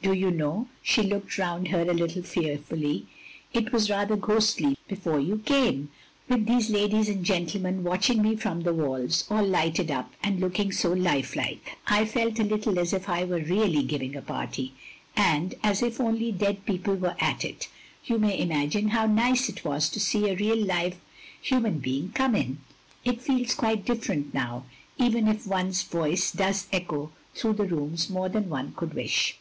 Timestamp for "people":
16.64-16.94